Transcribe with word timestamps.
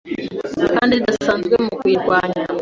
kandi 0.75 0.93
zidasanzwe 1.01 1.55
mu 1.63 1.71
kuyirwanya 1.79 2.41